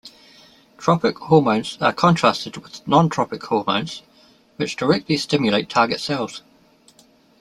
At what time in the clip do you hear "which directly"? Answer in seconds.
4.55-5.15